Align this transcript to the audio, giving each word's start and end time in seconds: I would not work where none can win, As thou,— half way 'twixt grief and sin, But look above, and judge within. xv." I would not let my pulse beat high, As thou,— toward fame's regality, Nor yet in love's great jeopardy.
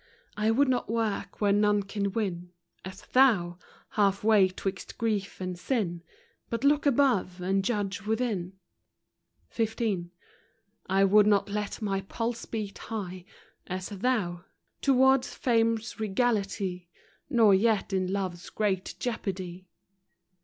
I 0.35 0.49
would 0.49 0.67
not 0.67 0.89
work 0.89 1.41
where 1.41 1.51
none 1.53 1.83
can 1.83 2.11
win, 2.11 2.53
As 2.83 3.03
thou,— 3.05 3.59
half 4.01 4.23
way 4.23 4.47
'twixt 4.49 4.97
grief 4.97 5.39
and 5.39 5.59
sin, 5.59 6.01
But 6.49 6.63
look 6.63 6.87
above, 6.87 7.39
and 7.39 7.63
judge 7.63 8.01
within. 8.07 8.53
xv." 9.53 10.09
I 10.97 11.03
would 11.03 11.27
not 11.27 11.49
let 11.51 11.83
my 11.83 12.01
pulse 12.01 12.45
beat 12.47 12.79
high, 12.79 13.25
As 13.67 13.89
thou,— 13.89 14.43
toward 14.81 15.23
fame's 15.23 15.99
regality, 15.99 16.89
Nor 17.29 17.53
yet 17.53 17.93
in 17.93 18.11
love's 18.11 18.49
great 18.49 18.95
jeopardy. 18.97 19.67